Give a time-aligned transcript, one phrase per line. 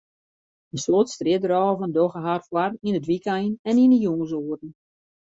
[0.73, 4.71] In soad strjitrôverijen dogge har foar yn it wykein en yn de jûnsoeren.